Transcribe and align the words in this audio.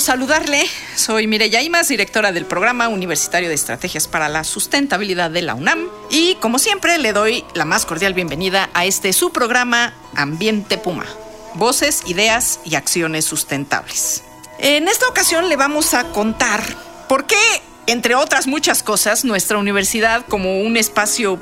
Saludarle. 0.00 0.66
Soy 0.96 1.26
Mireya 1.26 1.62
Imas, 1.62 1.88
directora 1.88 2.32
del 2.32 2.44
Programa 2.44 2.88
Universitario 2.88 3.48
de 3.48 3.54
Estrategias 3.54 4.08
para 4.08 4.28
la 4.28 4.42
Sustentabilidad 4.42 5.30
de 5.30 5.42
la 5.42 5.54
UNAM. 5.54 5.88
Y 6.10 6.34
como 6.36 6.58
siempre, 6.58 6.98
le 6.98 7.12
doy 7.12 7.44
la 7.54 7.64
más 7.64 7.86
cordial 7.86 8.12
bienvenida 8.12 8.68
a 8.74 8.84
este 8.84 9.12
su 9.12 9.30
programa 9.30 9.94
Ambiente 10.14 10.76
Puma. 10.76 11.06
Voces, 11.54 12.02
ideas 12.06 12.60
y 12.64 12.74
acciones 12.74 13.24
sustentables. 13.24 14.24
En 14.58 14.88
esta 14.88 15.08
ocasión 15.08 15.48
le 15.48 15.56
vamos 15.56 15.94
a 15.94 16.04
contar 16.10 16.62
por 17.08 17.26
qué, 17.26 17.38
entre 17.86 18.16
otras 18.16 18.46
muchas 18.46 18.82
cosas, 18.82 19.24
nuestra 19.24 19.56
universidad 19.56 20.26
como 20.26 20.60
un 20.60 20.76
espacio 20.76 21.40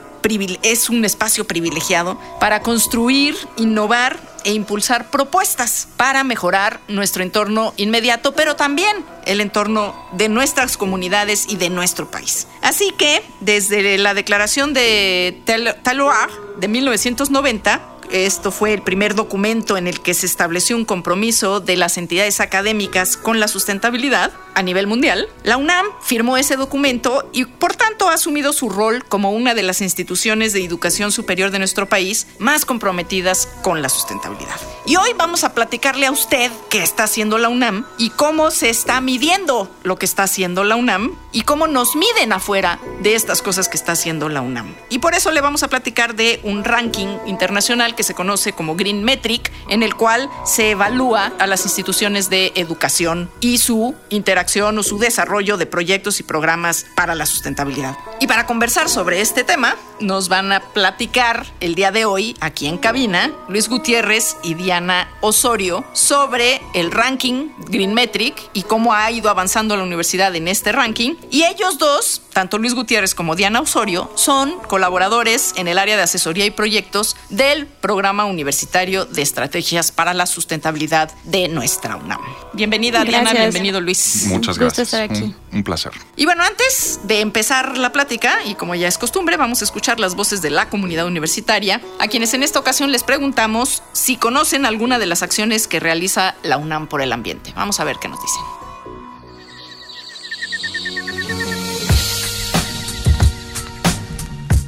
es 0.62 0.88
un 0.88 1.04
espacio 1.04 1.46
privilegiado 1.46 2.18
para 2.40 2.60
construir, 2.60 3.36
innovar 3.56 4.18
e 4.44 4.52
impulsar 4.52 5.10
propuestas 5.10 5.88
para 5.96 6.24
mejorar 6.24 6.80
nuestro 6.88 7.22
entorno 7.22 7.74
inmediato, 7.76 8.32
pero 8.32 8.56
también 8.56 9.04
el 9.26 9.40
entorno 9.40 9.94
de 10.12 10.28
nuestras 10.28 10.76
comunidades 10.76 11.46
y 11.48 11.56
de 11.56 11.70
nuestro 11.70 12.10
país. 12.10 12.46
Así 12.62 12.92
que, 12.96 13.22
desde 13.40 13.98
la 13.98 14.14
declaración 14.14 14.74
de 14.74 15.42
Taloir 15.82 16.30
de 16.58 16.68
1990, 16.68 17.80
esto 18.10 18.52
fue 18.52 18.74
el 18.74 18.82
primer 18.82 19.14
documento 19.14 19.76
en 19.76 19.86
el 19.86 20.00
que 20.00 20.14
se 20.14 20.26
estableció 20.26 20.76
un 20.76 20.84
compromiso 20.84 21.60
de 21.60 21.76
las 21.76 21.98
entidades 21.98 22.40
académicas 22.40 23.16
con 23.16 23.40
la 23.40 23.48
sustentabilidad 23.48 24.32
a 24.54 24.62
nivel 24.62 24.86
mundial. 24.86 25.28
La 25.42 25.56
UNAM 25.56 25.86
firmó 26.02 26.36
ese 26.36 26.56
documento 26.56 27.28
y 27.32 27.44
por 27.44 27.76
tanto 27.76 28.08
ha 28.08 28.14
asumido 28.14 28.52
su 28.52 28.68
rol 28.68 29.04
como 29.04 29.30
una 29.32 29.54
de 29.54 29.62
las 29.62 29.80
instituciones 29.80 30.52
de 30.52 30.64
educación 30.64 31.12
superior 31.12 31.50
de 31.50 31.58
nuestro 31.58 31.88
país 31.88 32.26
más 32.38 32.64
comprometidas 32.64 33.48
con 33.62 33.82
la 33.82 33.88
sustentabilidad. 33.88 34.56
Y 34.86 34.96
hoy 34.96 35.10
vamos 35.16 35.44
a 35.44 35.54
platicarle 35.54 36.06
a 36.06 36.12
usted 36.12 36.50
qué 36.68 36.82
está 36.82 37.04
haciendo 37.04 37.38
la 37.38 37.48
UNAM 37.48 37.86
y 37.98 38.10
cómo 38.10 38.50
se 38.50 38.68
está 38.70 39.00
midiendo 39.00 39.70
lo 39.82 39.96
que 39.96 40.06
está 40.06 40.24
haciendo 40.24 40.62
la 40.62 40.76
UNAM 40.76 41.16
y 41.32 41.42
cómo 41.42 41.66
nos 41.66 41.96
miden 41.96 42.32
afuera 42.32 42.78
de 43.00 43.14
estas 43.14 43.42
cosas 43.42 43.68
que 43.68 43.76
está 43.76 43.92
haciendo 43.92 44.28
la 44.28 44.42
UNAM. 44.42 44.74
Y 44.90 44.98
por 44.98 45.14
eso 45.14 45.32
le 45.32 45.40
vamos 45.40 45.62
a 45.62 45.68
platicar 45.68 46.14
de 46.14 46.40
un 46.44 46.64
ranking 46.64 47.16
internacional 47.26 47.94
que 47.94 48.02
se 48.02 48.14
conoce 48.14 48.52
como 48.52 48.76
Green 48.76 49.04
Metric, 49.04 49.50
en 49.68 49.82
el 49.82 49.94
cual 49.94 50.28
se 50.44 50.72
evalúa 50.72 51.32
a 51.38 51.46
las 51.46 51.64
instituciones 51.64 52.30
de 52.30 52.52
educación 52.54 53.30
y 53.40 53.58
su 53.58 53.94
interacción 54.10 54.43
o 54.62 54.82
su 54.82 54.98
desarrollo 54.98 55.56
de 55.56 55.66
proyectos 55.66 56.20
y 56.20 56.22
programas 56.22 56.86
para 56.94 57.14
la 57.14 57.26
sustentabilidad. 57.26 57.96
Y 58.20 58.26
para 58.26 58.46
conversar 58.46 58.88
sobre 58.88 59.20
este 59.20 59.42
tema, 59.42 59.76
nos 60.00 60.28
van 60.28 60.52
a 60.52 60.60
platicar 60.60 61.46
el 61.60 61.74
día 61.74 61.90
de 61.90 62.04
hoy 62.04 62.36
aquí 62.40 62.66
en 62.66 62.78
cabina 62.78 63.32
Luis 63.48 63.68
Gutiérrez 63.68 64.36
y 64.42 64.54
Diana 64.54 65.08
Osorio 65.20 65.84
sobre 65.92 66.60
el 66.74 66.90
ranking 66.90 67.48
Green 67.68 67.94
Metric 67.94 68.50
y 68.52 68.62
cómo 68.62 68.92
ha 68.92 69.10
ido 69.10 69.30
avanzando 69.30 69.76
la 69.76 69.82
universidad 69.82 70.34
en 70.36 70.48
este 70.48 70.72
ranking. 70.72 71.14
Y 71.30 71.44
ellos 71.44 71.78
dos, 71.78 72.22
tanto 72.34 72.58
Luis 72.58 72.74
Gutiérrez 72.74 73.14
como 73.14 73.36
Diana 73.36 73.60
Osorio, 73.60 74.10
son 74.16 74.58
colaboradores 74.66 75.54
en 75.56 75.68
el 75.68 75.78
área 75.78 75.96
de 75.96 76.02
asesoría 76.02 76.44
y 76.44 76.50
proyectos 76.50 77.16
del 77.30 77.66
Programa 77.66 78.26
Universitario 78.26 79.06
de 79.06 79.22
Estrategias 79.22 79.92
para 79.92 80.12
la 80.12 80.26
Sustentabilidad 80.26 81.10
de 81.24 81.48
nuestra 81.48 81.96
UNAM. 81.96 82.20
Bienvenida 82.52 83.04
Diana, 83.04 83.32
bienvenido 83.32 83.80
Luis. 83.80 84.26
Muchas 84.26 84.58
gracias. 84.58 84.92
Un, 84.92 85.34
un 85.52 85.64
placer. 85.64 85.92
Y 86.16 86.26
bueno, 86.26 86.42
antes 86.42 87.00
de 87.04 87.20
empezar 87.20 87.78
la 87.78 87.92
plática, 87.92 88.38
y 88.44 88.54
como 88.56 88.74
ya 88.74 88.88
es 88.88 88.98
costumbre, 88.98 89.36
vamos 89.36 89.62
a 89.62 89.64
escuchar 89.64 90.00
las 90.00 90.14
voces 90.14 90.42
de 90.42 90.50
la 90.50 90.68
comunidad 90.68 91.06
universitaria, 91.06 91.80
a 92.00 92.08
quienes 92.08 92.34
en 92.34 92.42
esta 92.42 92.58
ocasión 92.58 92.90
les 92.92 93.04
preguntamos 93.04 93.82
si 93.92 94.16
conocen 94.16 94.66
alguna 94.66 94.98
de 94.98 95.06
las 95.06 95.22
acciones 95.22 95.68
que 95.68 95.78
realiza 95.80 96.34
la 96.42 96.56
UNAM 96.56 96.88
por 96.88 97.00
el 97.00 97.12
ambiente. 97.12 97.52
Vamos 97.54 97.78
a 97.78 97.84
ver 97.84 97.96
qué 98.00 98.08
nos 98.08 98.20
dicen. 98.20 98.63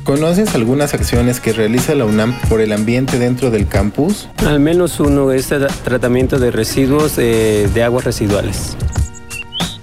¿Conoces 0.07 0.55
algunas 0.55 0.95
acciones 0.95 1.41
que 1.41 1.53
realiza 1.53 1.97
la 1.97 2.05
UNAM 2.05 2.33
por 2.49 2.61
el 2.61 2.71
ambiente 2.73 3.19
dentro 3.19 3.51
del 3.51 3.67
campus? 3.67 4.29
Al 4.47 4.61
menos 4.61 5.01
uno 5.01 5.33
es 5.33 5.51
el 5.51 5.67
tratamiento 5.67 6.39
de 6.39 6.53
residuos 6.53 7.19
eh, 7.19 7.69
de 7.75 7.83
aguas 7.83 8.05
residuales. 8.05 8.77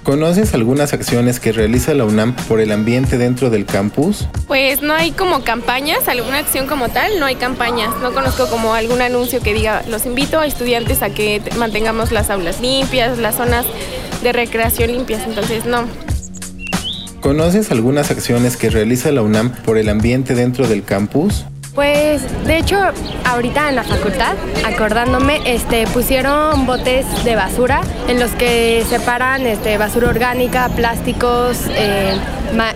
¿Conoces 0.04 0.54
algunas 0.54 0.94
acciones 0.94 1.42
que 1.42 1.52
realiza 1.52 1.94
la 1.94 2.06
UNAM 2.06 2.38
por 2.48 2.62
el 2.62 2.72
ambiente 2.72 3.18
dentro 3.18 3.50
del 3.50 3.66
campus? 3.66 4.30
Pues 4.48 4.82
no 4.82 4.94
hay 4.94 5.12
como 5.12 5.44
campañas, 5.44 6.08
alguna 6.08 6.38
acción 6.38 6.68
como 6.68 6.88
tal, 6.88 7.20
no 7.20 7.26
hay 7.26 7.36
campañas. 7.36 7.94
No 8.02 8.14
conozco 8.14 8.48
como 8.48 8.76
algún 8.76 9.02
anuncio 9.02 9.42
que 9.42 9.54
diga, 9.54 9.84
los 9.90 10.06
invito 10.06 10.40
a 10.40 10.46
estudiantes 10.46 11.02
a 11.02 11.10
que 11.10 11.42
mantengamos 11.58 12.14
las 12.14 12.30
aulas 12.30 12.62
limpias, 12.62 13.18
las 13.18 13.36
zonas 13.36 13.66
de 14.24 14.32
recreación 14.32 14.90
limpias, 14.90 15.24
entonces 15.28 15.66
no. 15.66 15.86
¿Conoces 17.24 17.72
algunas 17.72 18.12
acciones 18.12 18.58
que 18.58 18.70
realiza 18.70 19.10
la 19.14 19.22
UNAM 19.22 19.50
por 19.64 19.78
el 19.78 19.88
ambiente 19.88 20.36
dentro 20.36 20.68
del 20.68 20.84
campus? 20.84 21.46
Pues 21.74 22.22
de 22.46 22.58
hecho 22.58 22.78
ahorita 23.24 23.70
en 23.70 23.78
la 23.78 23.86
facultad, 23.86 24.36
acordándome, 24.66 25.40
este, 25.46 25.88
pusieron 25.88 26.66
botes 26.66 27.06
de 27.24 27.38
basura 27.38 27.80
en 28.10 28.20
los 28.20 28.32
que 28.32 28.84
separan 28.90 29.48
este, 29.48 29.78
basura 29.78 30.10
orgánica, 30.10 30.68
plásticos, 30.76 31.60
eh, 31.70 32.14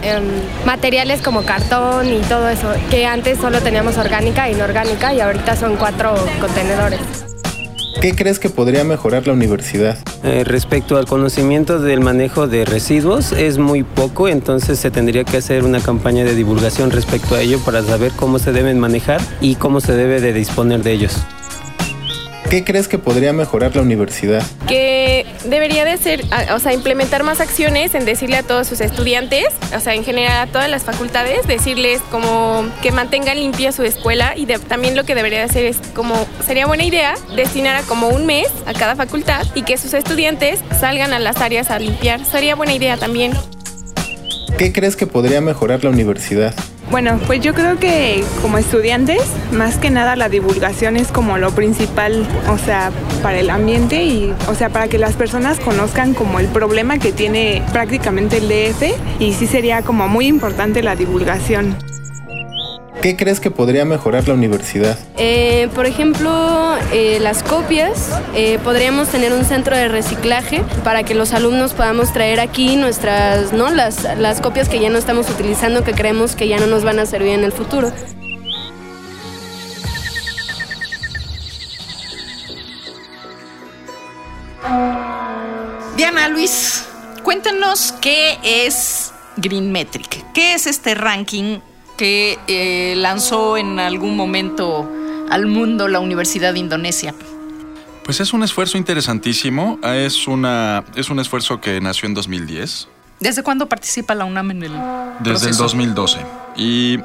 em, 0.02 0.24
materiales 0.66 1.22
como 1.22 1.44
cartón 1.44 2.08
y 2.08 2.22
todo 2.22 2.48
eso, 2.48 2.74
que 2.90 3.06
antes 3.06 3.40
solo 3.40 3.60
teníamos 3.60 3.98
orgánica 3.98 4.48
e 4.48 4.54
inorgánica 4.54 5.14
y 5.14 5.20
ahorita 5.20 5.58
son 5.58 5.76
cuatro 5.76 6.16
contenedores. 6.40 7.27
¿Qué 8.02 8.14
crees 8.14 8.38
que 8.38 8.50
podría 8.50 8.84
mejorar 8.84 9.26
la 9.26 9.34
universidad? 9.34 9.98
Eh, 10.24 10.44
respecto 10.44 10.98
al 10.98 11.06
conocimiento 11.06 11.80
del 11.80 12.00
manejo 12.00 12.48
de 12.48 12.64
residuos, 12.64 13.32
es 13.32 13.58
muy 13.58 13.82
poco, 13.84 14.28
entonces 14.28 14.78
se 14.78 14.92
tendría 14.92 15.24
que 15.24 15.38
hacer 15.38 15.64
una 15.64 15.80
campaña 15.80 16.24
de 16.24 16.36
divulgación 16.36 16.92
respecto 16.92 17.34
a 17.34 17.42
ello 17.42 17.60
para 17.66 17.82
saber 17.82 18.12
cómo 18.16 18.38
se 18.38 18.52
deben 18.52 18.80
manejar 18.80 19.20
y 19.42 19.56
cómo 19.56 19.82
se 19.82 19.94
debe 19.94 20.22
de 20.22 20.32
disponer 20.32 20.84
de 20.84 20.92
ellos. 20.92 21.26
¿Qué 22.50 22.64
crees 22.64 22.88
que 22.88 22.98
podría 22.98 23.34
mejorar 23.34 23.76
la 23.76 23.82
universidad? 23.82 24.42
Que 24.70 25.26
debería 25.44 25.84
de 25.84 25.98
ser, 25.98 26.24
o 26.54 26.60
sea, 26.60 26.72
implementar 26.72 27.24
más 27.24 27.42
acciones 27.42 27.94
en 27.94 28.06
decirle 28.06 28.38
a 28.38 28.44
todos 28.44 28.68
sus 28.68 28.80
estudiantes, 28.80 29.48
o 29.76 29.82
sea, 29.82 29.96
en 29.96 30.06
general 30.06 30.48
a 30.48 30.50
todas 30.50 30.70
las 30.70 30.84
facultades, 30.84 31.46
decirles 31.46 32.00
como 32.10 32.66
que 32.82 32.94
mantengan 32.94 33.38
limpia 33.38 33.74
su 33.74 33.84
escuela 33.84 34.34
y 34.38 34.46
también 34.46 34.96
lo 34.96 35.04
que 35.04 35.14
debería 35.14 35.40
de 35.40 35.46
hacer 35.46 35.66
es 35.66 35.78
como, 35.94 36.16
sería 36.46 36.66
buena 36.68 36.86
idea 36.86 37.16
destinar 37.36 37.76
a 37.76 37.82
como 37.82 38.08
un 38.08 38.26
mes 38.26 38.48
a 38.66 38.74
cada 38.74 38.96
facultad 38.96 39.46
y 39.54 39.64
que 39.64 39.78
sus 39.78 39.94
estudiantes 39.94 40.62
salgan 40.80 41.12
a 41.12 41.20
las 41.20 41.42
áreas 41.42 41.70
a 41.70 41.80
limpiar. 41.80 42.24
Sería 42.24 42.56
buena 42.56 42.74
idea 42.74 42.96
también. 42.96 43.34
¿Qué 44.58 44.72
crees 44.72 44.96
que 44.96 45.06
podría 45.06 45.42
mejorar 45.42 45.84
la 45.84 45.90
universidad? 45.90 46.54
Bueno, 46.90 47.20
pues 47.28 47.42
yo 47.42 47.54
creo 47.54 47.78
que 47.78 48.24
como 48.42 48.58
estudiantes, 48.58 49.22
más 49.52 49.78
que 49.78 49.90
nada 49.90 50.16
la 50.16 50.30
divulgación 50.30 50.96
es 50.96 51.10
como 51.10 51.38
lo 51.38 51.52
principal, 51.52 52.26
o 52.50 52.58
sea, 52.58 52.92
para 53.22 53.40
el 53.40 53.50
ambiente 53.50 54.06
y, 54.06 54.34
o 54.48 54.56
sea, 54.56 54.70
para 54.70 54.88
que 54.88 54.98
las 54.98 55.16
personas 55.16 55.60
conozcan 55.60 56.14
como 56.14 56.40
el 56.40 56.48
problema 56.48 56.98
que 56.98 57.12
tiene 57.12 57.62
prácticamente 57.74 58.38
el 58.38 58.48
DF 58.48 58.84
y 59.20 59.34
sí 59.34 59.48
sería 59.48 59.82
como 59.82 60.08
muy 60.08 60.28
importante 60.28 60.82
la 60.82 60.96
divulgación. 60.96 61.76
¿Qué 63.02 63.16
crees 63.16 63.40
que 63.40 63.52
podría 63.52 63.86
mejorar 63.86 64.28
la 64.28 64.34
universidad? 64.34 64.98
Eh, 65.18 65.70
por 65.76 65.86
ejemplo, 65.86 66.76
eh, 66.92 67.20
las 67.22 67.44
copias. 67.44 68.10
Eh, 68.34 68.60
podríamos 68.64 69.10
tener 69.10 69.34
un 69.34 69.46
centro 69.46 69.76
de 69.76 69.88
reciclaje 69.88 70.64
para 70.84 71.04
que 71.04 71.14
los 71.14 71.34
alumnos 71.34 71.74
podamos 71.74 72.12
traer 72.12 72.40
aquí 72.40 72.76
nuestras, 72.76 73.54
¿no? 73.54 73.70
Las, 73.70 74.04
las 74.18 74.42
copias 74.42 74.68
que 74.68 74.80
ya 74.80 74.90
no 74.90 74.98
estamos 74.98 75.30
utilizando, 75.30 75.84
que 75.84 75.94
creemos 75.94 76.36
que 76.36 76.48
ya 76.48 76.58
no 76.58 76.66
nos 76.66 76.84
van 76.84 76.98
a 76.98 77.06
servir 77.06 77.34
en 77.34 77.44
el 77.44 77.52
futuro. 77.52 77.92
Diana 85.96 86.30
Luis, 86.30 86.84
cuéntanos 87.24 87.94
qué 88.02 88.40
es 88.44 89.12
Green 89.38 89.72
Metric. 89.72 90.26
¿Qué 90.34 90.56
es 90.56 90.66
este 90.66 90.96
ranking 90.96 91.60
que 91.98 92.38
eh, 92.48 92.96
lanzó 92.96 93.58
en 93.58 93.80
algún 93.80 94.16
momento 94.16 94.90
al 95.30 95.48
mundo 95.48 95.88
la 95.88 96.00
Universidad 96.00 96.54
de 96.54 96.60
Indonesia? 96.60 97.14
Pues 98.06 98.22
es 98.22 98.32
un 98.32 98.44
esfuerzo 98.44 98.78
interesantísimo. 98.78 99.80
Es, 99.84 100.28
una, 100.28 100.86
es 100.96 101.10
un 101.10 101.20
esfuerzo 101.20 101.60
que 101.60 101.82
nació 101.82 102.08
en 102.08 102.14
2010. 102.14 102.88
¿Desde 103.20 103.44
cuándo 103.44 103.68
participa 103.68 104.16
la 104.16 104.26
UNAM 104.26 104.52
en 104.52 104.64
el 104.64 104.72
Desde 105.20 105.50
el 105.50 105.58
2012. 105.58 106.20
Y 106.56 107.00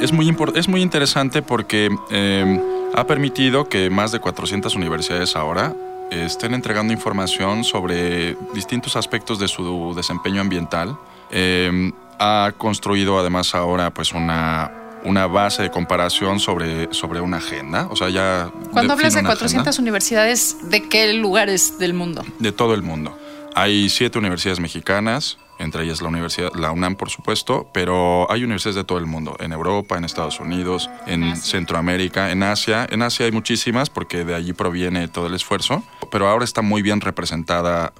es 0.00 0.12
muy, 0.12 0.36
es 0.54 0.68
muy 0.68 0.82
interesante 0.82 1.42
porque 1.42 1.90
eh, 2.10 2.60
ha 2.94 3.06
permitido 3.06 3.68
que 3.68 3.90
más 3.90 4.12
de 4.12 4.20
400 4.20 4.76
universidades 4.76 5.34
ahora 5.34 5.74
estén 6.10 6.54
entregando 6.54 6.92
información 6.92 7.64
sobre 7.64 8.36
distintos 8.54 8.94
aspectos 8.94 9.38
de 9.38 9.48
su 9.48 9.94
desempeño 9.96 10.40
ambiental. 10.40 10.96
Eh, 11.30 11.90
ha 12.18 12.52
construido 12.56 13.18
además 13.18 13.54
ahora 13.54 13.92
pues 13.92 14.12
una, 14.12 14.70
una 15.04 15.26
base 15.26 15.62
de 15.62 15.70
comparación 15.70 16.40
sobre, 16.40 16.92
sobre 16.92 17.20
una 17.20 17.36
agenda. 17.36 17.86
O 17.90 17.96
sea, 17.96 18.08
ya 18.08 18.50
Cuando 18.72 18.94
hablas 18.94 19.14
de 19.14 19.22
400 19.22 19.78
universidades, 19.78 20.56
¿de 20.70 20.88
qué 20.88 21.12
lugares 21.12 21.78
del 21.78 21.94
mundo? 21.94 22.24
De 22.38 22.52
todo 22.52 22.74
el 22.74 22.82
mundo. 22.82 23.16
Hay 23.54 23.88
siete 23.88 24.18
universidades 24.18 24.58
mexicanas, 24.58 25.38
entre 25.58 25.84
ellas 25.84 26.02
la 26.02 26.08
universidad, 26.08 26.52
la 26.54 26.72
UNAM 26.72 26.96
por 26.96 27.10
supuesto, 27.10 27.70
pero 27.72 28.30
hay 28.30 28.42
universidades 28.42 28.74
de 28.74 28.84
todo 28.84 28.98
el 28.98 29.06
mundo, 29.06 29.36
en 29.38 29.52
Europa, 29.52 29.96
en 29.96 30.04
Estados 30.04 30.40
Unidos, 30.40 30.90
en 31.06 31.36
Centroamérica, 31.36 32.32
en 32.32 32.42
Asia. 32.42 32.86
En 32.90 33.02
Asia 33.02 33.26
hay 33.26 33.32
muchísimas 33.32 33.90
porque 33.90 34.24
de 34.24 34.34
allí 34.34 34.52
proviene 34.52 35.06
todo 35.06 35.28
el 35.28 35.34
esfuerzo, 35.34 35.84
pero 36.10 36.28
ahora 36.28 36.44
está 36.44 36.62
muy 36.62 36.82
bien 36.82 37.00
representada 37.00 37.92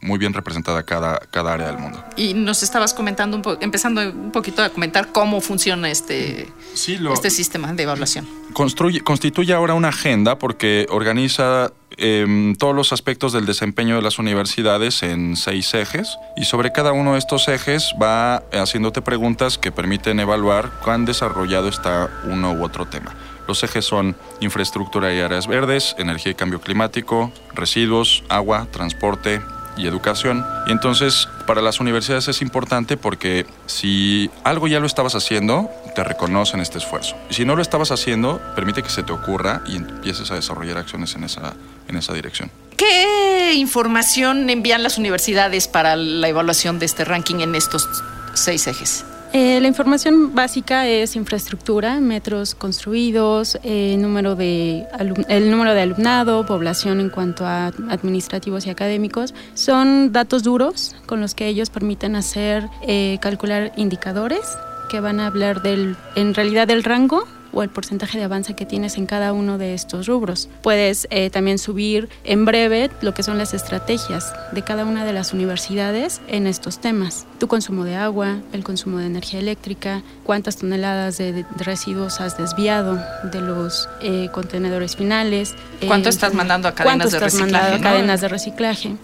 muy 0.00 0.18
bien 0.18 0.32
representada 0.34 0.82
cada, 0.82 1.18
cada 1.18 1.54
área 1.54 1.68
del 1.68 1.78
mundo. 1.78 2.04
Y 2.16 2.34
nos 2.34 2.62
estabas 2.62 2.92
comentando, 2.92 3.36
un 3.36 3.58
empezando 3.60 4.02
un 4.02 4.30
poquito 4.30 4.62
a 4.62 4.68
comentar 4.68 5.12
cómo 5.12 5.40
funciona 5.40 5.90
este, 5.90 6.52
este 6.74 7.30
sistema 7.30 7.72
de 7.72 7.84
evaluación. 7.84 8.28
Construye, 8.52 9.00
constituye 9.00 9.54
ahora 9.54 9.74
una 9.74 9.88
agenda 9.88 10.38
porque 10.38 10.86
organiza 10.90 11.72
em, 11.96 12.54
todos 12.54 12.74
los 12.74 12.92
aspectos 12.92 13.32
del 13.32 13.46
desempeño 13.46 13.96
de 13.96 14.02
las 14.02 14.18
universidades 14.18 15.02
en 15.02 15.36
seis 15.36 15.72
ejes 15.74 16.18
y 16.36 16.44
sobre 16.44 16.70
cada 16.70 16.92
uno 16.92 17.14
de 17.14 17.18
estos 17.18 17.48
ejes 17.48 17.94
va 18.00 18.36
haciéndote 18.52 19.00
preguntas 19.00 19.58
que 19.58 19.72
permiten 19.72 20.20
evaluar 20.20 20.70
cuán 20.84 21.04
desarrollado 21.04 21.68
está 21.68 22.10
uno 22.24 22.52
u 22.52 22.62
otro 22.62 22.86
tema. 22.86 23.14
Los 23.46 23.62
ejes 23.62 23.84
son 23.84 24.16
infraestructura 24.40 25.12
y 25.12 25.20
áreas 25.20 25.46
verdes, 25.46 25.94
energía 25.98 26.32
y 26.32 26.34
cambio 26.34 26.60
climático, 26.60 27.32
residuos, 27.54 28.24
agua, 28.28 28.66
transporte 28.70 29.40
y 29.76 29.86
educación. 29.86 30.44
Y 30.66 30.72
entonces 30.72 31.28
para 31.46 31.60
las 31.60 31.80
universidades 31.80 32.28
es 32.28 32.42
importante 32.42 32.96
porque 32.96 33.46
si 33.66 34.30
algo 34.44 34.68
ya 34.68 34.80
lo 34.80 34.86
estabas 34.86 35.14
haciendo, 35.14 35.70
te 35.94 36.04
reconocen 36.04 36.60
este 36.60 36.78
esfuerzo. 36.78 37.16
Y 37.30 37.34
si 37.34 37.44
no 37.44 37.56
lo 37.56 37.62
estabas 37.62 37.90
haciendo, 37.90 38.40
permite 38.54 38.82
que 38.82 38.88
se 38.88 39.02
te 39.02 39.12
ocurra 39.12 39.62
y 39.66 39.76
empieces 39.76 40.30
a 40.30 40.34
desarrollar 40.34 40.78
acciones 40.78 41.14
en 41.14 41.24
esa, 41.24 41.54
en 41.88 41.96
esa 41.96 42.12
dirección. 42.12 42.50
¿Qué 42.76 43.54
información 43.54 44.50
envían 44.50 44.82
las 44.82 44.98
universidades 44.98 45.68
para 45.68 45.96
la 45.96 46.28
evaluación 46.28 46.78
de 46.78 46.86
este 46.86 47.04
ranking 47.04 47.36
en 47.36 47.54
estos 47.54 47.88
seis 48.34 48.66
ejes? 48.66 49.04
Eh, 49.36 49.60
la 49.60 49.66
información 49.66 50.32
básica 50.32 50.86
es 50.86 51.16
infraestructura, 51.16 51.98
metros 51.98 52.54
construidos, 52.54 53.58
eh, 53.64 53.96
número 53.98 54.36
de 54.36 54.86
el 55.28 55.50
número 55.50 55.74
de 55.74 55.80
alumnado, 55.80 56.46
población 56.46 57.00
en 57.00 57.10
cuanto 57.10 57.44
a 57.44 57.72
administrativos 57.90 58.64
y 58.66 58.70
académicos. 58.70 59.34
Son 59.54 60.12
datos 60.12 60.44
duros 60.44 60.94
con 61.06 61.20
los 61.20 61.34
que 61.34 61.48
ellos 61.48 61.68
permiten 61.70 62.14
hacer, 62.14 62.68
eh, 62.86 63.18
calcular 63.20 63.72
indicadores 63.76 64.56
que 64.88 65.00
van 65.00 65.18
a 65.18 65.26
hablar 65.26 65.62
del, 65.62 65.96
en 66.14 66.32
realidad 66.32 66.68
del 66.68 66.84
rango 66.84 67.26
o 67.54 67.62
el 67.62 67.70
porcentaje 67.70 68.18
de 68.18 68.24
avance 68.24 68.54
que 68.54 68.66
tienes 68.66 68.96
en 68.96 69.06
cada 69.06 69.32
uno 69.32 69.58
de 69.58 69.74
estos 69.74 70.06
rubros. 70.06 70.48
Puedes 70.62 71.06
eh, 71.10 71.30
también 71.30 71.58
subir 71.58 72.08
en 72.24 72.44
breve 72.44 72.90
lo 73.00 73.14
que 73.14 73.22
son 73.22 73.38
las 73.38 73.54
estrategias 73.54 74.32
de 74.52 74.62
cada 74.62 74.84
una 74.84 75.04
de 75.04 75.12
las 75.12 75.32
universidades 75.32 76.20
en 76.28 76.46
estos 76.46 76.80
temas. 76.80 77.26
Tu 77.38 77.48
consumo 77.48 77.84
de 77.84 77.96
agua, 77.96 78.38
el 78.52 78.64
consumo 78.64 78.98
de 78.98 79.06
energía 79.06 79.40
eléctrica, 79.40 80.02
cuántas 80.24 80.56
toneladas 80.56 81.18
de, 81.18 81.44
residuos 81.56 82.20
has 82.20 82.36
desviado 82.36 83.00
de 83.24 83.40
los 83.40 83.88
eh, 84.02 84.28
contenedores 84.32 84.96
finales. 84.96 85.54
¿Cuánto 85.86 86.08
eh, 86.08 86.10
estás 86.10 86.34
mandando 86.34 86.68
a 86.68 86.74
cadenas 86.74 87.12
de 87.12 87.20
reciclaje? 87.20 87.80
cadenas 87.80 88.20
de 88.20 88.28
reciclaje. 88.28 88.96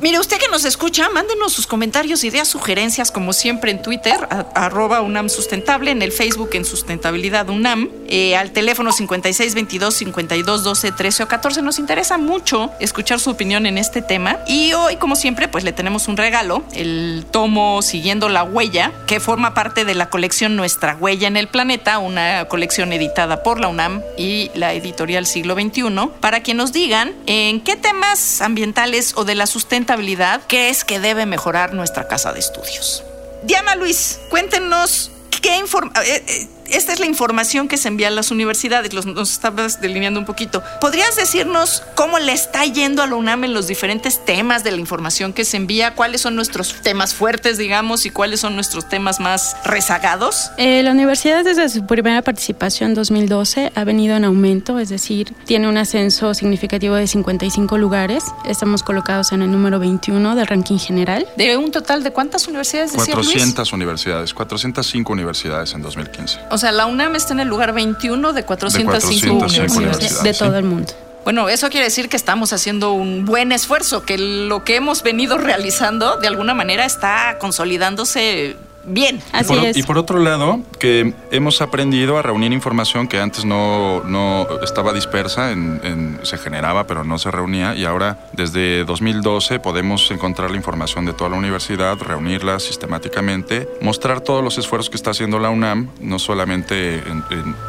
mire, 0.00 0.18
usted 0.18 0.38
que 0.38 0.48
nos 0.48 0.64
escucha, 0.64 1.08
mándenos 1.10 1.52
sus 1.52 1.66
comentarios, 1.66 2.24
ideas, 2.24 2.48
sugerencias, 2.48 3.10
como 3.10 3.32
siempre 3.32 3.70
en 3.70 3.82
Twitter, 3.82 4.16
arroba 4.54 5.00
UNAM 5.00 5.28
Sustentable, 5.28 5.90
en 5.90 6.02
el 6.02 6.12
Facebook 6.12 6.50
en 6.52 6.64
Sustentabilidad 6.64 7.48
UNAM 7.48 7.93
eh, 8.06 8.36
al 8.36 8.52
teléfono 8.52 8.92
56 8.92 9.54
22 9.54 9.94
52 9.94 10.62
12 10.62 10.92
13 10.92 11.22
o 11.22 11.28
14. 11.28 11.62
Nos 11.62 11.78
interesa 11.78 12.18
mucho 12.18 12.70
escuchar 12.80 13.20
su 13.20 13.30
opinión 13.30 13.66
en 13.66 13.78
este 13.78 14.02
tema. 14.02 14.38
Y 14.46 14.72
hoy, 14.72 14.96
como 14.96 15.16
siempre, 15.16 15.48
pues 15.48 15.64
le 15.64 15.72
tenemos 15.72 16.08
un 16.08 16.16
regalo, 16.16 16.64
el 16.74 17.26
tomo 17.30 17.82
Siguiendo 17.82 18.28
la 18.28 18.44
Huella, 18.44 18.92
que 19.06 19.20
forma 19.20 19.54
parte 19.54 19.84
de 19.84 19.94
la 19.94 20.10
colección 20.10 20.56
Nuestra 20.56 20.96
Huella 20.96 21.28
en 21.28 21.36
el 21.36 21.48
Planeta, 21.48 21.98
una 21.98 22.46
colección 22.46 22.92
editada 22.92 23.42
por 23.42 23.60
la 23.60 23.68
UNAM 23.68 24.02
y 24.16 24.50
la 24.54 24.74
editorial 24.74 25.26
Siglo 25.26 25.54
XXI, 25.54 26.10
para 26.20 26.42
que 26.42 26.54
nos 26.54 26.72
digan 26.72 27.12
en 27.26 27.60
qué 27.60 27.76
temas 27.76 28.40
ambientales 28.40 29.14
o 29.16 29.24
de 29.24 29.34
la 29.34 29.46
sustentabilidad 29.46 30.42
crees 30.46 30.84
que 30.84 31.00
debe 31.00 31.26
mejorar 31.26 31.74
nuestra 31.74 32.06
casa 32.06 32.32
de 32.32 32.40
estudios. 32.40 33.02
Diana 33.42 33.74
Luis, 33.76 34.20
cuéntenos 34.30 35.10
qué 35.42 35.58
información... 35.58 36.06
Eh, 36.06 36.24
eh, 36.26 36.48
esta 36.70 36.92
es 36.92 37.00
la 37.00 37.06
información 37.06 37.68
que 37.68 37.76
se 37.76 37.88
envía 37.88 38.08
a 38.08 38.10
las 38.10 38.30
universidades, 38.30 38.92
los, 38.92 39.06
nos 39.06 39.32
estabas 39.32 39.80
delineando 39.80 40.20
un 40.20 40.26
poquito. 40.26 40.62
¿Podrías 40.80 41.16
decirnos 41.16 41.82
cómo 41.94 42.18
le 42.18 42.32
está 42.32 42.64
yendo 42.64 43.02
a 43.02 43.06
la 43.06 43.14
UNAM 43.14 43.44
en 43.44 43.54
los 43.54 43.66
diferentes 43.66 44.24
temas 44.24 44.64
de 44.64 44.70
la 44.70 44.78
información 44.78 45.32
que 45.32 45.44
se 45.44 45.56
envía? 45.56 45.94
¿Cuáles 45.94 46.20
son 46.20 46.36
nuestros 46.36 46.74
temas 46.82 47.14
fuertes, 47.14 47.58
digamos, 47.58 48.06
y 48.06 48.10
cuáles 48.10 48.40
son 48.40 48.54
nuestros 48.54 48.88
temas 48.88 49.20
más 49.20 49.56
rezagados? 49.64 50.50
Eh, 50.56 50.82
la 50.82 50.92
universidad 50.92 51.44
desde 51.44 51.68
su 51.68 51.86
primera 51.86 52.22
participación 52.22 52.90
en 52.90 52.94
2012 52.94 53.72
ha 53.74 53.84
venido 53.84 54.16
en 54.16 54.24
aumento, 54.24 54.78
es 54.78 54.88
decir, 54.88 55.34
tiene 55.44 55.68
un 55.68 55.76
ascenso 55.76 56.34
significativo 56.34 56.94
de 56.94 57.06
55 57.06 57.78
lugares. 57.78 58.24
Estamos 58.46 58.82
colocados 58.82 59.32
en 59.32 59.42
el 59.42 59.50
número 59.50 59.78
21 59.78 60.34
del 60.34 60.46
ranking 60.46 60.78
general. 60.78 61.26
¿De 61.36 61.56
un 61.56 61.70
total 61.70 62.02
de 62.02 62.10
cuántas 62.10 62.46
universidades? 62.48 62.92
400 62.92 63.72
universidades, 63.72 64.34
405 64.34 65.12
universidades 65.12 65.72
en 65.74 65.82
2015. 65.82 66.40
O 66.54 66.58
sea, 66.58 66.70
la 66.70 66.86
UNAM 66.86 67.16
está 67.16 67.32
en 67.32 67.40
el 67.40 67.48
lugar 67.48 67.72
21 67.72 68.32
de 68.32 68.44
405, 68.44 69.32
universidades 69.34 70.22
de 70.22 70.34
todo 70.34 70.56
el 70.56 70.62
mundo. 70.62 70.92
Bueno, 71.24 71.48
eso 71.48 71.68
quiere 71.68 71.86
decir 71.86 72.08
que 72.08 72.16
estamos 72.16 72.52
haciendo 72.52 72.92
un 72.92 73.24
buen 73.24 73.50
esfuerzo, 73.50 74.04
que 74.04 74.18
lo 74.18 74.62
que 74.62 74.76
hemos 74.76 75.02
venido 75.02 75.36
realizando 75.36 76.18
de 76.18 76.28
alguna 76.28 76.54
manera 76.54 76.84
está 76.84 77.38
consolidándose 77.40 78.56
bien. 78.86 79.20
Así 79.32 79.54
y 79.54 79.66
es. 79.66 79.76
Y 79.76 79.82
por 79.82 79.98
otro 79.98 80.18
lado, 80.18 80.60
que 80.78 81.14
hemos 81.30 81.60
aprendido 81.60 82.18
a 82.18 82.22
reunir 82.22 82.52
información 82.52 83.08
que 83.08 83.20
antes 83.20 83.44
no, 83.44 84.02
no 84.04 84.46
estaba 84.62 84.92
dispersa, 84.92 85.52
en, 85.52 86.18
se 86.22 86.38
generaba 86.38 86.86
pero 86.86 87.04
no 87.04 87.18
se 87.18 87.30
reunía 87.30 87.74
y 87.74 87.84
ahora 87.84 88.28
desde 88.32 88.84
2012 88.84 89.60
podemos 89.60 90.10
encontrar 90.10 90.50
la 90.50 90.56
información 90.56 91.04
de 91.04 91.12
toda 91.12 91.30
la 91.30 91.36
universidad, 91.36 91.98
reunirla 91.98 92.58
sistemáticamente, 92.60 93.68
mostrar 93.80 94.20
todos 94.20 94.42
los 94.42 94.58
esfuerzos 94.58 94.90
que 94.90 94.96
está 94.96 95.10
haciendo 95.10 95.38
la 95.38 95.50
UNAM, 95.50 95.90
no 96.00 96.18
solamente 96.18 97.02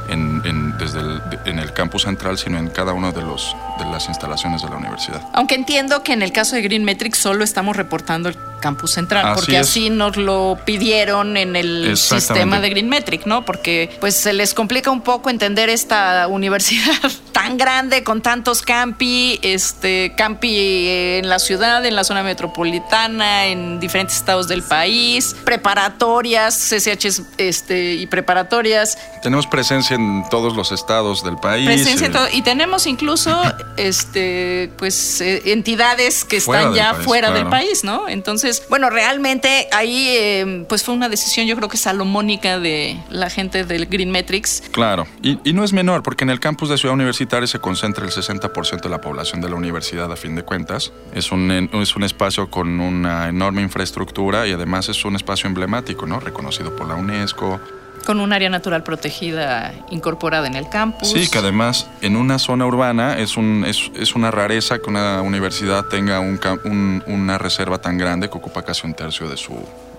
en, 0.09 0.73
desde 0.77 0.99
el, 0.99 1.21
en 1.45 1.59
el 1.59 1.73
campus 1.73 2.03
central, 2.03 2.37
sino 2.37 2.57
en 2.57 2.67
cada 2.67 2.93
una 2.93 3.11
de, 3.11 3.21
los, 3.21 3.55
de 3.79 3.85
las 3.85 4.07
instalaciones 4.07 4.61
de 4.61 4.69
la 4.69 4.77
universidad. 4.77 5.21
Aunque 5.33 5.55
entiendo 5.55 6.03
que 6.03 6.13
en 6.13 6.21
el 6.21 6.31
caso 6.31 6.55
de 6.55 6.61
Green 6.61 6.83
Metrics 6.83 7.17
solo 7.17 7.43
estamos 7.43 7.75
reportando 7.75 8.29
el 8.29 8.35
campus 8.59 8.91
central, 8.91 9.33
porque 9.35 9.57
así 9.57 9.89
nos 9.89 10.17
lo 10.17 10.57
pidieron 10.65 11.37
en 11.37 11.55
el 11.55 11.97
sistema 11.97 12.59
de 12.59 12.69
Green 12.69 12.89
Metric, 12.89 13.25
¿no? 13.25 13.45
Porque 13.45 13.89
pues 13.99 14.15
se 14.15 14.33
les 14.33 14.53
complica 14.53 14.91
un 14.91 15.01
poco 15.01 15.29
entender 15.29 15.69
esta 15.69 16.27
universidad 16.29 17.11
tan 17.35 17.57
grande 17.57 18.01
con 18.05 18.21
tantos 18.21 18.61
campi, 18.61 19.41
este 19.41 20.13
campi 20.15 20.87
en 20.87 21.27
la 21.27 21.37
ciudad, 21.37 21.85
en 21.85 21.93
la 21.93 22.05
zona 22.05 22.23
metropolitana, 22.23 23.47
en 23.47 23.81
diferentes 23.81 24.15
estados 24.15 24.47
del 24.47 24.63
país, 24.63 25.35
preparatorias, 25.43 26.55
CCH 26.57 27.23
este 27.37 27.95
y 27.95 28.07
preparatorias. 28.07 28.97
Tenemos 29.21 29.47
presencia 29.47 29.97
en 29.97 30.23
todos 30.29 30.55
los 30.55 30.71
estados 30.71 31.25
del 31.25 31.35
país. 31.35 31.65
Presencia 31.65 32.07
eh. 32.07 32.29
y 32.31 32.41
tenemos 32.41 32.87
incluso 32.87 33.37
este 33.75 34.71
pues 34.77 35.19
eh, 35.19 35.51
entidades 35.51 36.23
que 36.23 36.37
están 36.37 36.73
ya 36.73 36.93
fuera 36.93 37.31
del 37.31 37.47
país, 37.47 37.83
¿no? 37.83 38.07
Entonces 38.07 38.63
bueno, 38.69 38.89
realmente 38.89 39.67
ahí 39.73 40.07
eh, 40.07 40.65
pues 40.69 40.83
fue 40.83 40.93
una 40.93 41.09
decisión 41.09 41.47
yo 41.47 41.57
creo 41.57 41.67
que 41.67 41.75
salomónica 41.75 42.59
de 42.59 42.97
la 43.09 43.29
gente 43.29 43.65
del 43.65 43.87
Green 43.87 44.11
Metrics. 44.11 44.63
Claro, 44.71 45.05
y, 45.21 45.37
no 45.51 45.65
es 45.65 45.73
menor 45.73 46.01
porque 46.01 46.23
en 46.23 46.29
el 46.29 46.39
campus 46.39 46.69
de 46.69 46.77
Ciudad 46.77 46.93
Universitaria 46.93 47.24
se 47.45 47.59
concentra 47.59 48.05
el 48.05 48.11
60% 48.11 48.81
de 48.81 48.89
la 48.89 49.01
población 49.01 49.41
de 49.41 49.49
la 49.49 49.55
universidad 49.55 50.11
a 50.11 50.15
fin 50.15 50.35
de 50.35 50.43
cuentas. 50.43 50.91
Es 51.13 51.31
un, 51.31 51.51
es 51.51 51.95
un 51.95 52.03
espacio 52.03 52.49
con 52.49 52.79
una 52.79 53.27
enorme 53.29 53.61
infraestructura 53.61 54.47
y 54.47 54.51
además 54.51 54.89
es 54.89 55.03
un 55.05 55.15
espacio 55.15 55.47
emblemático, 55.47 56.05
¿no? 56.05 56.19
Reconocido 56.19 56.75
por 56.75 56.87
la 56.87 56.95
UNESCO, 56.95 57.59
Con 58.05 58.19
un 58.19 58.31
área 58.33 58.49
natural 58.49 58.83
protegida 58.83 59.73
incorporada 59.89 60.47
en 60.47 60.55
el 60.55 60.69
campus. 60.69 61.09
Sí, 61.09 61.29
que 61.29 61.39
además 61.39 61.87
en 62.01 62.15
una 62.15 62.37
zona 62.37 62.65
urbana 62.65 63.17
es, 63.17 63.35
un, 63.37 63.65
es, 63.65 63.91
es 63.95 64.15
una 64.15 64.29
rareza 64.31 64.79
que 64.79 64.89
una 64.89 65.21
universidad 65.21 65.85
tenga 65.85 66.19
un, 66.19 66.39
un, 66.65 67.03
una 67.07 67.37
reserva 67.37 67.79
tan 67.79 67.97
grande 67.97 68.29
que 68.29 68.37
ocupa 68.37 68.61
casi 68.63 68.85
un 68.85 68.93
tercio 68.93 69.27
de 69.27 69.37
su, 69.37 69.55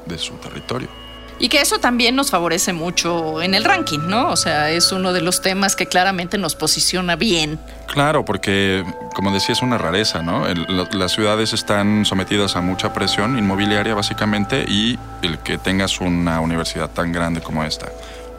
de 0.07 0.19
su 0.19 0.35
territorio. 0.35 1.06
Y 1.39 1.49
que 1.49 1.61
eso 1.61 1.79
también 1.79 2.17
nos 2.17 2.31
favorece 2.31 2.73
mucho 2.73 3.43
en 3.43 3.55
el 3.55 3.65
ranking, 3.65 4.01
¿no? 4.09 4.31
O 4.31 4.37
sea, 4.37 4.71
es 4.71 4.91
uno 4.93 5.13
de 5.13 5.21
los 5.21 5.43
temas 5.43 5.77
que 5.77 5.87
claramente 5.87 6.39
nos 6.39 6.55
posiciona 6.55 7.15
bien. 7.17 7.59
Claro, 7.87 8.25
porque 8.25 8.85
como 9.15 9.31
decía 9.33 9.53
es 9.53 9.63
una 9.63 9.79
rareza, 9.79 10.23
¿no? 10.23 10.47
Las 10.93 11.13
ciudades 11.13 11.53
están 11.53 12.05
sometidas 12.05 12.57
a 12.57 12.61
mucha 12.61 12.93
presión 12.93 13.39
inmobiliaria 13.39 13.95
básicamente 13.95 14.65
y 14.67 14.99
el 15.23 15.39
que 15.39 15.59
tengas 15.59 16.01
una 16.01 16.41
universidad 16.41 16.91
tan 16.91 17.13
grande 17.13 17.41
como 17.41 17.65
esta, 17.65 17.87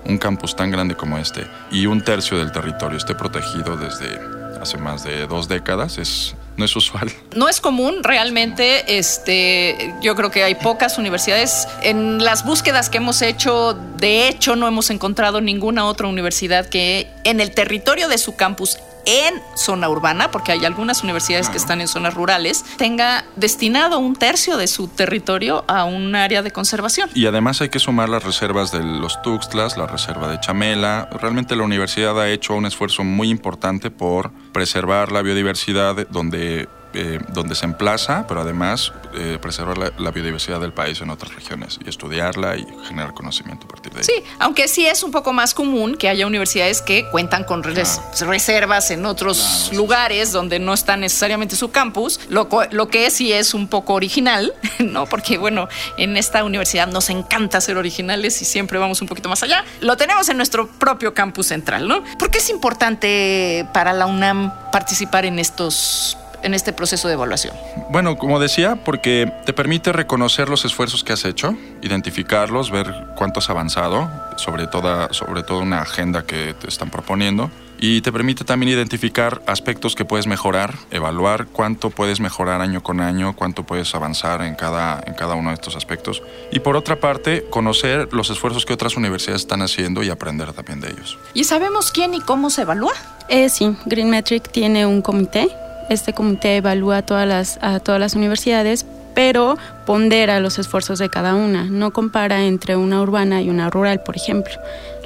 un 0.05 0.17
campus 0.17 0.55
tan 0.55 0.71
grande 0.71 0.95
como 0.95 1.17
este 1.17 1.45
y 1.71 1.85
un 1.85 2.01
tercio 2.01 2.37
del 2.37 2.51
territorio 2.51 2.97
esté 2.97 3.15
protegido 3.15 3.77
desde 3.77 4.19
hace 4.61 4.77
más 4.77 5.03
de 5.03 5.27
dos 5.27 5.47
décadas 5.47 5.97
es 5.97 6.35
no 6.57 6.65
es 6.65 6.75
usual. 6.75 7.11
No 7.35 7.47
es 7.47 7.61
común, 7.61 8.03
realmente, 8.03 8.97
este, 8.97 9.93
yo 10.01 10.15
creo 10.15 10.31
que 10.31 10.43
hay 10.43 10.55
pocas 10.55 10.97
universidades. 10.97 11.67
En 11.83 12.23
las 12.23 12.43
búsquedas 12.45 12.89
que 12.89 12.97
hemos 12.97 13.21
hecho, 13.21 13.77
de 13.97 14.27
hecho, 14.27 14.55
no 14.55 14.67
hemos 14.67 14.89
encontrado 14.89 15.39
ninguna 15.39 15.85
otra 15.85 16.07
universidad 16.07 16.67
que 16.67 17.07
en 17.23 17.39
el 17.39 17.51
territorio 17.51 18.07
de 18.07 18.17
su 18.17 18.35
campus 18.35 18.79
en 19.07 19.41
zona 19.55 19.89
urbana, 19.89 20.29
porque 20.29 20.51
hay 20.51 20.65
algunas 20.65 21.01
universidades 21.01 21.49
que 21.49 21.57
están 21.57 21.81
en 21.81 21.87
zonas 21.87 22.13
rurales, 22.13 22.63
tenga 22.77 23.25
destinado 23.37 23.97
un 23.97 24.15
tercio 24.15 24.57
de 24.57 24.67
su 24.67 24.89
territorio 24.89 25.63
a 25.67 25.85
un 25.85 26.13
área 26.13 26.43
de 26.43 26.51
conservación. 26.51 27.09
Y 27.15 27.25
además 27.25 27.61
hay 27.61 27.69
que 27.69 27.79
sumar 27.79 28.09
las 28.09 28.23
reservas 28.23 28.71
de 28.71 28.83
los 28.83 29.21
Tuxtlas, 29.21 29.77
la 29.77 29.87
reserva 29.87 30.27
de 30.27 30.39
Chamela. 30.39 31.09
Realmente 31.11 31.55
la 31.55 31.63
universidad 31.63 32.19
ha 32.21 32.29
hecho 32.29 32.53
un 32.53 32.65
esfuerzo 32.65 33.03
muy 33.03 33.29
importante 33.29 33.89
por 33.89 34.31
preservar 34.51 35.11
la 35.11 35.21
biodiversidad 35.21 36.07
donde 36.09 36.67
eh, 36.93 37.19
donde 37.29 37.53
se 37.55 37.65
emplaza, 37.65 38.25
pero 38.27 38.41
además 38.41 38.93
eh, 39.13 39.37
preservar 39.41 39.77
la, 39.77 40.11
biodiversidad 40.11 40.59
del 40.59 40.73
país 40.73 41.01
en 41.01 41.09
otras 41.09 41.35
regiones 41.35 41.79
y 41.85 41.89
estudiarla 41.89 42.57
y 42.57 42.65
generar 42.87 43.13
conocimiento 43.13 43.65
a 43.65 43.67
partir 43.67 43.93
de 43.93 43.99
ahí. 43.99 44.03
Sí, 44.05 44.23
aunque 44.39 44.67
sí 44.67 44.85
es 44.85 45.03
un 45.03 45.11
poco 45.11 45.33
más 45.33 45.53
común 45.53 45.95
que 45.95 46.09
haya 46.09 46.25
universidades 46.25 46.81
que 46.81 47.07
cuentan 47.09 47.43
con 47.43 47.61
reservas 47.63 48.89
en 48.91 49.05
otros 49.05 49.69
lugares 49.73 50.31
donde 50.31 50.59
no 50.59 50.73
está 50.73 50.97
necesariamente 50.97 51.55
su 51.55 51.71
campus, 51.71 52.19
lo, 52.29 52.47
lo 52.71 52.87
que 52.87 53.11
sí 53.11 53.33
es 53.33 53.53
un 53.53 53.67
poco 53.67 53.93
original, 53.93 54.53
¿no? 54.79 55.05
Porque 55.05 55.37
bueno, 55.37 55.67
en 55.97 56.17
esta 56.17 56.43
universidad 56.43 56.87
nos 56.87 57.09
encanta 57.09 57.59
ser 57.61 57.77
originales 57.77 58.41
y 58.41 58.45
siempre 58.45 58.79
vamos 58.79 59.01
un 59.01 59.07
poquito 59.07 59.29
más 59.29 59.43
allá. 59.43 59.63
Lo 59.81 59.97
tenemos 59.97 60.29
en 60.29 60.37
nuestro 60.37 60.67
propio 60.67 61.13
campus 61.13 61.47
central, 61.47 61.87
¿no? 61.87 62.03
¿Por 62.17 62.31
qué 62.31 62.37
es 62.39 62.49
importante 62.49 63.67
para 63.73 63.93
la 63.93 64.05
UNAM 64.05 64.53
participar 64.71 65.25
en 65.25 65.39
estos 65.39 66.17
en 66.47 66.53
este 66.53 66.73
proceso 66.73 67.07
de 67.07 67.13
evaluación? 67.13 67.55
Bueno, 67.89 68.17
como 68.17 68.39
decía, 68.39 68.77
porque 68.83 69.31
te 69.45 69.53
permite 69.53 69.91
reconocer 69.91 70.49
los 70.49 70.65
esfuerzos 70.65 71.03
que 71.03 71.13
has 71.13 71.25
hecho, 71.25 71.55
identificarlos, 71.81 72.71
ver 72.71 72.91
cuánto 73.15 73.39
has 73.39 73.49
avanzado 73.49 74.09
sobre 74.37 74.65
toda, 74.67 75.13
sobre 75.13 75.43
toda 75.43 75.61
una 75.61 75.81
agenda 75.81 76.23
que 76.23 76.55
te 76.59 76.67
están 76.67 76.89
proponiendo. 76.89 77.51
Y 77.79 78.01
te 78.01 78.11
permite 78.11 78.43
también 78.43 78.71
identificar 78.71 79.43
aspectos 79.45 79.93
que 79.93 80.03
puedes 80.03 80.25
mejorar, 80.25 80.73
evaluar 80.89 81.45
cuánto 81.45 81.91
puedes 81.91 82.19
mejorar 82.19 82.59
año 82.59 82.81
con 82.81 83.01
año, 83.01 83.35
cuánto 83.35 83.67
puedes 83.67 83.93
avanzar 83.93 84.41
en 84.41 84.55
cada, 84.55 85.03
en 85.05 85.13
cada 85.13 85.35
uno 85.35 85.49
de 85.49 85.55
estos 85.55 85.75
aspectos. 85.75 86.23
Y 86.51 86.59
por 86.59 86.75
otra 86.75 86.99
parte, 86.99 87.45
conocer 87.51 88.09
los 88.13 88.31
esfuerzos 88.31 88.65
que 88.65 88.73
otras 88.73 88.97
universidades 88.97 89.41
están 89.41 89.61
haciendo 89.61 90.01
y 90.01 90.09
aprender 90.09 90.53
también 90.53 90.79
de 90.79 90.89
ellos. 90.89 91.19
¿Y 91.35 91.43
sabemos 91.43 91.91
quién 91.91 92.15
y 92.15 92.19
cómo 92.19 92.49
se 92.49 92.63
evalúa? 92.63 92.93
Eh, 93.29 93.47
sí, 93.49 93.77
Green 93.85 94.09
Metric 94.09 94.49
tiene 94.49 94.87
un 94.87 95.03
comité 95.03 95.51
este 95.89 96.13
comité 96.13 96.57
evalúa 96.57 96.97
a 96.97 97.01
todas 97.01 97.27
las, 97.27 97.59
todas 97.83 97.99
las 97.99 98.15
universidades, 98.15 98.85
pero 99.13 99.57
pondera 99.85 100.39
los 100.39 100.59
esfuerzos 100.59 100.99
de 100.99 101.09
cada 101.09 101.33
una, 101.33 101.63
no 101.63 101.91
compara 101.91 102.45
entre 102.45 102.75
una 102.75 103.01
urbana 103.01 103.41
y 103.41 103.49
una 103.49 103.69
rural, 103.69 104.03
por 104.03 104.15
ejemplo. 104.15 104.53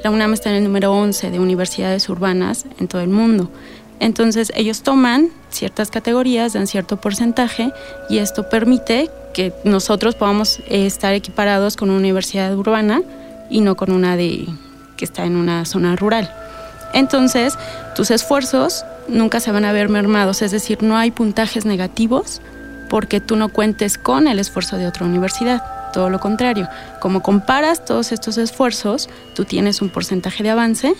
La 0.02 0.10
UNAM 0.10 0.34
está 0.34 0.50
en 0.50 0.56
el 0.56 0.64
número 0.64 0.92
11 0.92 1.30
de 1.30 1.38
universidades 1.38 2.08
urbanas 2.08 2.66
en 2.78 2.88
todo 2.88 3.00
el 3.00 3.08
mundo. 3.08 3.50
Entonces 4.00 4.52
ellos 4.56 4.82
toman 4.82 5.30
ciertas 5.50 5.90
categorías, 5.90 6.54
dan 6.54 6.66
cierto 6.66 7.00
porcentaje 7.00 7.72
y 8.10 8.18
esto 8.18 8.48
permite 8.48 9.08
que 9.32 9.54
nosotros 9.64 10.16
podamos 10.16 10.60
estar 10.68 11.14
equiparados 11.14 11.76
con 11.76 11.88
una 11.88 12.00
universidad 12.00 12.54
urbana 12.54 13.02
y 13.48 13.60
no 13.60 13.76
con 13.76 13.92
una 13.92 14.16
de, 14.16 14.46
que 14.96 15.04
está 15.04 15.24
en 15.24 15.36
una 15.36 15.64
zona 15.64 15.94
rural. 15.94 16.30
Entonces, 16.92 17.56
tus 17.94 18.10
esfuerzos 18.10 18.84
nunca 19.08 19.40
se 19.40 19.52
van 19.52 19.64
a 19.64 19.72
ver 19.72 19.88
mermados, 19.88 20.42
es 20.42 20.50
decir, 20.50 20.82
no 20.82 20.96
hay 20.96 21.10
puntajes 21.10 21.64
negativos 21.64 22.40
porque 22.88 23.20
tú 23.20 23.36
no 23.36 23.48
cuentes 23.48 23.96
con 23.98 24.28
el 24.28 24.38
esfuerzo 24.38 24.76
de 24.76 24.86
otra 24.86 25.06
universidad. 25.06 25.62
Todo 25.92 26.10
lo 26.10 26.20
contrario, 26.20 26.68
como 27.00 27.22
comparas 27.22 27.84
todos 27.84 28.12
estos 28.12 28.38
esfuerzos, 28.38 29.08
tú 29.34 29.44
tienes 29.44 29.82
un 29.82 29.88
porcentaje 29.88 30.42
de 30.42 30.50
avance 30.50 30.94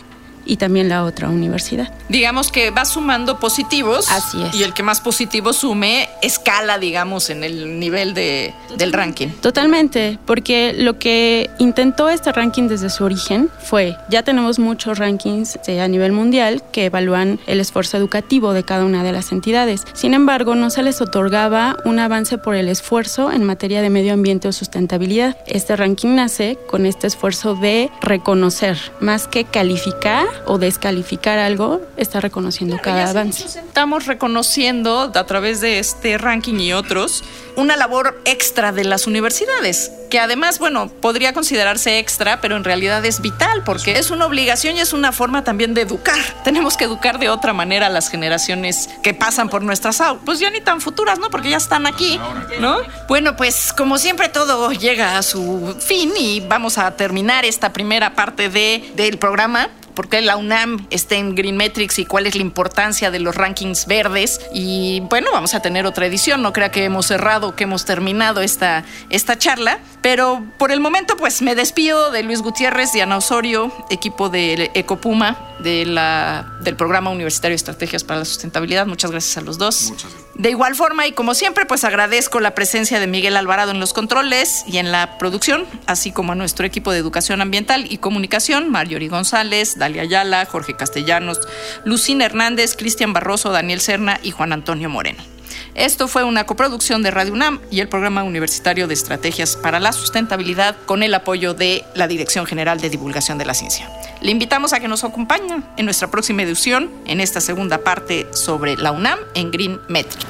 y 0.45 0.57
también 0.57 0.89
la 0.89 1.05
otra 1.05 1.29
universidad. 1.29 1.93
Digamos 2.09 2.51
que 2.51 2.71
va 2.71 2.85
sumando 2.85 3.39
positivos. 3.39 4.11
Así 4.11 4.43
es. 4.43 4.55
Y 4.55 4.63
el 4.63 4.75
que 4.75 4.83
más 4.83 5.01
positivo 5.01 5.53
sume 5.53 6.09
escala, 6.23 6.79
digamos, 6.79 7.31
en 7.31 7.45
el 7.45 7.79
nivel 7.79 8.15
de, 8.15 8.55
del 8.77 8.93
ranking. 8.93 9.29
Totalmente, 9.41 10.19
porque 10.27 10.75
lo 10.77 10.99
que 10.99 11.51
intentó 11.59 12.09
este 12.09 12.33
ranking 12.33 12.69
desde 12.69 12.91
su 12.91 13.05
origen 13.05 13.49
fue, 13.61 13.97
ya 14.09 14.23
tenemos 14.23 14.59
muchos 14.59 14.99
rankings 14.99 15.59
eh, 15.67 15.81
a 15.81 15.89
nivel 15.89 16.13
mundial 16.13 16.63
que 16.73 16.87
evalúan 16.87 17.39
el 17.47 17.61
esfuerzo 17.61 17.97
educativo 17.97 18.53
de 18.53 18.65
cada 18.65 18.85
una 18.85 19.03
de 19.03 19.13
las 19.13 19.33
entidades. 19.33 19.85
Sin 19.93 20.15
embargo, 20.15 20.55
no 20.55 20.71
se 20.71 20.83
les 20.83 21.01
otorgaba 21.01 21.77
un 21.85 21.99
avance 21.99 22.39
por 22.39 22.55
el 22.55 22.69
esfuerzo 22.69 23.31
en 23.31 23.45
materia 23.45 23.83
de 23.83 23.91
medio 23.91 24.13
ambiente 24.13 24.49
o 24.49 24.53
sustentabilidad. 24.53 25.37
Este 25.47 25.77
ranking 25.77 26.15
nace 26.15 26.59
con 26.69 26.87
este 26.87 27.07
esfuerzo 27.07 27.55
de 27.55 27.91
reconocer, 28.01 28.79
más 29.01 29.27
que 29.27 29.45
calificar 29.45 30.27
o 30.47 30.59
descalificar 30.59 31.39
algo, 31.39 31.81
está 31.97 32.21
reconociendo 32.21 32.79
cada 32.83 33.11
avance. 33.11 33.61
Estamos 33.61 34.07
reconociendo 34.07 35.13
a 35.15 35.27
través 35.27 35.61
de 35.61 35.79
este 35.79 36.19
ranking 36.19 36.59
y 36.59 36.73
otros 36.73 37.25
una 37.57 37.77
labor 37.77 38.21
extra 38.25 38.73
de 38.73 38.85
las 38.85 39.07
universidades, 39.07 39.93
que 40.11 40.19
además, 40.19 40.59
bueno, 40.59 40.89
podría 40.89 41.33
considerarse 41.33 41.99
extra, 41.99 42.41
pero 42.41 42.57
en 42.57 42.65
realidad 42.65 43.05
es 43.05 43.21
vital 43.21 43.63
porque 43.65 43.99
es 43.99 44.11
una 44.11 44.27
obligación 44.27 44.77
y 44.77 44.81
es 44.81 44.93
una 44.93 45.13
forma 45.13 45.45
también 45.45 45.75
de 45.75 45.83
educar. 45.83 46.19
Tenemos 46.45 46.77
que 46.77 46.85
educar 46.85 47.19
de 47.19 47.29
otra 47.29 47.53
manera 47.53 47.87
a 47.87 47.91
las 47.91 48.09
generaciones 48.09 48.89
que 49.03 49.15
pasan 49.15 49.49
por 49.49 49.63
nuestras 49.63 50.01
aulas, 50.01 50.23
pues 50.25 50.39
ya 50.39 50.51
ni 50.51 50.61
tan 50.61 50.81
futuras, 50.81 51.19
¿no? 51.19 51.31
Porque 51.31 51.51
ya 51.51 51.57
están 51.57 51.87
aquí, 51.87 52.19
¿no? 52.61 52.79
Bueno, 53.09 53.37
pues 53.37 53.73
como 53.73 53.99
siempre 53.99 54.29
todo 54.29 54.73
llega 54.73 55.19
a 55.19 55.23
su 55.23 55.77
fin 55.79 56.13
y 56.19 56.41
vamos 56.41 56.79
a 56.79 56.97
terminar 56.97 57.45
esta 57.45 57.73
primera 57.73 58.15
parte 58.15 58.49
de, 58.49 58.93
del 58.97 59.19
programa 59.19 59.69
por 59.95 60.09
qué 60.09 60.21
la 60.23 60.37
UNAM 60.37 60.87
está 60.91 61.17
en 61.17 61.35
Green 61.35 61.57
Metrics 61.57 61.99
y 61.99 62.05
cuál 62.05 62.27
es 62.27 62.35
la 62.35 62.43
importancia 62.43 63.11
de 63.11 63.21
los 63.21 63.35
rankings 63.35 63.87
verdes. 63.87 64.41
Y 64.53 65.01
bueno, 65.09 65.31
vamos 65.33 65.55
a 65.55 65.61
tener 65.61 65.87
otra 65.87 66.07
edición. 66.07 66.43
No 66.43 66.53
crea 66.53 66.71
que 66.71 66.85
hemos 66.85 67.07
cerrado, 67.07 67.55
que 67.57 67.65
hemos 67.65 67.85
terminado 67.85 68.41
esta, 68.41 68.85
esta 69.11 69.39
charla. 69.39 69.79
Pero 70.03 70.45
por 70.59 70.73
el 70.73 70.81
momento, 70.81 71.17
pues 71.17 71.43
me 71.43 71.55
despido 71.55 72.11
de 72.11 72.25
Luis 72.25 72.43
Gutiérrez, 72.43 72.93
Diana 72.93 73.17
Osorio, 73.17 73.73
equipo 73.89 74.29
de 74.29 74.73
Ecopuma, 74.75 75.39
de 75.61 75.87
la, 75.87 76.59
del 76.61 76.75
Programa 76.75 77.11
Universitario 77.11 77.53
de 77.53 77.57
Estrategias 77.57 78.03
para 78.03 78.19
la 78.19 78.25
Sustentabilidad. 78.25 78.85
Muchas 78.87 79.13
gracias 79.13 79.37
a 79.37 79.43
los 79.43 79.59
dos. 79.59 79.93
De 80.35 80.51
igual 80.51 80.75
forma, 80.75 81.07
y 81.07 81.13
como 81.13 81.35
siempre, 81.35 81.67
pues 81.67 81.85
agradezco 81.85 82.41
la 82.41 82.55
presencia 82.55 82.99
de 82.99 83.07
Miguel 83.07 83.37
Alvarado 83.37 83.71
en 83.71 83.79
los 83.79 83.93
controles 83.93 84.65
y 84.67 84.79
en 84.79 84.91
la 84.91 85.19
producción, 85.19 85.67
así 85.87 86.11
como 86.11 86.33
a 86.33 86.35
nuestro 86.35 86.67
equipo 86.67 86.91
de 86.91 86.99
Educación 86.99 87.41
Ambiental 87.41 87.87
y 87.89 87.99
Comunicación, 87.99 88.71
Marjorie 88.71 89.09
González, 89.09 89.79
Dalia 89.79 90.03
Ayala, 90.03 90.45
Jorge 90.47 90.75
Castellanos, 90.75 91.41
Lucina 91.85 92.25
Hernández, 92.25 92.75
Cristian 92.77 93.13
Barroso, 93.13 93.53
Daniel 93.53 93.81
Serna 93.81 94.19
y 94.23 94.33
Juan 94.33 94.53
Antonio 94.53 94.89
Moreno. 94.89 95.32
Esto 95.75 96.07
fue 96.07 96.23
una 96.23 96.45
coproducción 96.45 97.03
de 97.03 97.11
Radio 97.11 97.33
UNAM 97.33 97.59
y 97.71 97.81
el 97.81 97.89
Programa 97.89 98.23
Universitario 98.25 98.87
de 98.87 98.95
Estrategias 98.95 99.57
para 99.57 99.81
la 99.81 99.93
Sustentabilidad 99.93 100.77
con 100.85 101.03
el 101.03 101.15
apoyo 101.15 101.55
de 101.55 101.85
la 101.95 102.09
Dirección 102.09 102.45
General 102.45 102.79
de 102.79 102.91
Divulgación 102.91 103.39
de 103.39 103.47
la 103.47 103.55
Ciencia. 103.55 103.91
Le 104.21 104.31
invitamos 104.31 104.75
a 104.75 104.81
que 104.81 104.89
nos 104.89 105.03
acompañe 105.03 105.63
en 105.79 105.85
nuestra 105.87 106.11
próxima 106.11 106.43
edición, 106.43 106.91
en 107.07 107.21
esta 107.21 107.41
segunda 107.41 107.79
parte 107.79 108.27
sobre 108.35 108.77
la 108.77 108.93
UNAM 108.93 109.19
en 109.35 109.51
Green 109.51 109.81
Metric. 109.89 110.29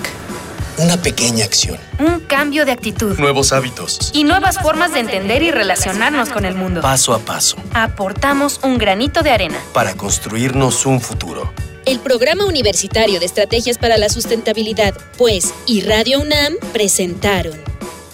Una 0.79 0.97
pequeña 0.97 1.45
acción. 1.45 1.77
Un 1.99 2.21
cambio 2.21 2.65
de 2.65 2.73
actitud. 2.73 3.19
Nuevos 3.19 3.53
hábitos. 3.53 4.11
Y 4.15 4.25
nuevas 4.25 4.59
formas 4.61 4.95
de 4.95 5.01
entender 5.01 5.43
y 5.43 5.51
relacionarnos 5.51 6.31
con 6.31 6.45
el 6.45 6.55
mundo. 6.55 6.81
Paso 6.81 7.15
a 7.15 7.19
paso. 7.19 7.57
Aportamos 7.75 8.61
un 8.63 8.79
granito 8.79 9.23
de 9.23 9.33
arena. 9.33 9.59
Para 9.75 9.95
construirnos 9.95 10.87
un 10.87 11.01
futuro. 11.01 11.53
El 11.93 12.01
Programa 12.01 12.47
Universitario 12.47 13.21
de 13.21 13.27
Estrategias 13.27 13.77
para 13.77 13.99
la 13.99 14.09
Sustentabilidad, 14.09 14.95
pues, 15.19 15.53
y 15.67 15.83
Radio 15.83 16.23
UNAM 16.23 16.55
presentaron. 16.73 17.53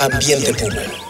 Ambiente 0.00 0.52
Puma 0.54 1.08